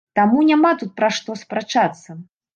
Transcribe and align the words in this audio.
Таму, 0.19 0.45
няма 0.51 0.71
тут 0.79 0.95
пра 1.01 1.11
што 1.19 1.37
спрачацца. 1.43 2.19